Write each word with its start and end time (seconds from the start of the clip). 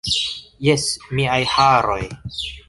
Jes, 0.67 0.85
miaj 1.19 1.37
haroj. 1.57 2.01